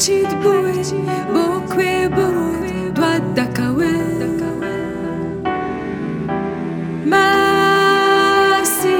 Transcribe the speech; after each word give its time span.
ci 0.00 0.24
tbui, 0.24 0.80
bukwi 1.32 2.08
burut, 2.16 2.68
dwadda 2.96 3.44
kawin. 3.56 4.40
Mersi, 7.10 8.96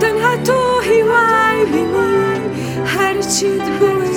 tenha 0.00 0.32
tuhi 0.46 0.98
wajlini, 1.10 2.10
her 2.92 3.16
ci 3.34 3.50
tbui, 3.66 4.14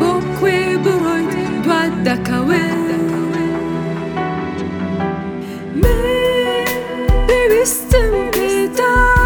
bukwi 0.00 0.58
burut, 0.84 1.32
dwadda 1.64 2.14
kawin. 2.28 3.06
Mi, 5.80 5.98
bivistim 7.28 8.12
bir 8.34 8.76
daha. 8.78 9.17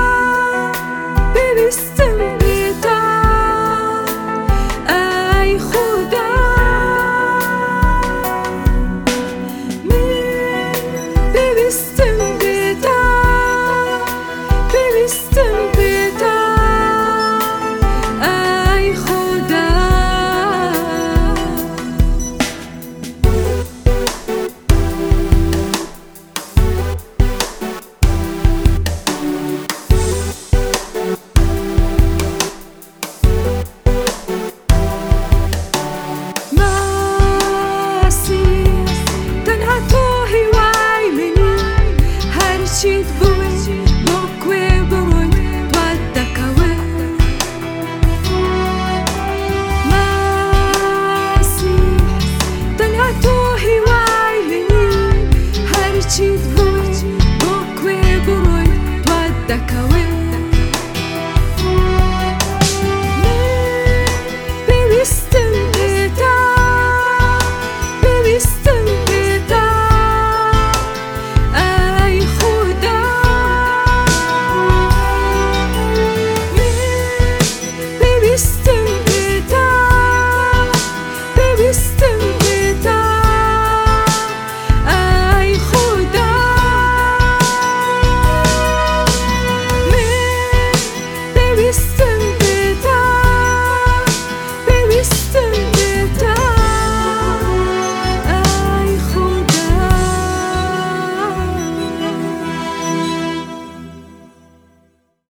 Daka 59.52 59.86
we 59.92 60.01